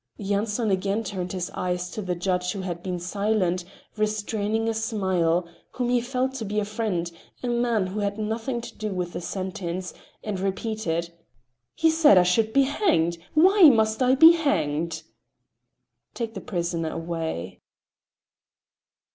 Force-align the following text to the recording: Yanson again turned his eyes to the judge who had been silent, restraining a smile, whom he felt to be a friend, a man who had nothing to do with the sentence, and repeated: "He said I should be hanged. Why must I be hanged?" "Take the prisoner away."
Yanson 0.17 0.71
again 0.71 1.03
turned 1.03 1.31
his 1.31 1.51
eyes 1.51 1.91
to 1.91 2.01
the 2.01 2.15
judge 2.15 2.53
who 2.53 2.61
had 2.61 2.81
been 2.81 2.99
silent, 2.99 3.63
restraining 3.95 4.67
a 4.67 4.73
smile, 4.73 5.47
whom 5.73 5.89
he 5.89 6.01
felt 6.01 6.33
to 6.33 6.43
be 6.43 6.59
a 6.59 6.65
friend, 6.65 7.11
a 7.43 7.47
man 7.47 7.85
who 7.85 7.99
had 7.99 8.17
nothing 8.17 8.61
to 8.61 8.75
do 8.75 8.89
with 8.91 9.13
the 9.13 9.21
sentence, 9.21 9.93
and 10.23 10.39
repeated: 10.39 11.13
"He 11.75 11.91
said 11.91 12.17
I 12.17 12.23
should 12.23 12.51
be 12.51 12.63
hanged. 12.63 13.19
Why 13.35 13.69
must 13.69 14.01
I 14.01 14.15
be 14.15 14.31
hanged?" 14.31 15.03
"Take 16.15 16.33
the 16.33 16.41
prisoner 16.41 16.89
away." 16.89 17.61